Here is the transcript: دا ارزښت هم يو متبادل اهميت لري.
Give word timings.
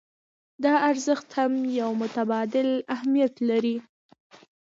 دا 0.63 0.73
ارزښت 0.89 1.27
هم 1.37 1.53
يو 1.79 1.89
متبادل 2.01 2.69
اهميت 2.95 3.33
لري. 3.49 3.77